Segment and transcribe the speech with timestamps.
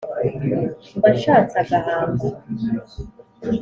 [0.97, 2.27] mba nshatse agahamba